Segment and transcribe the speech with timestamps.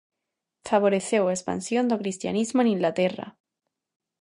[0.69, 3.27] Favoreceu a expansión do cristianismo en Inglaterra.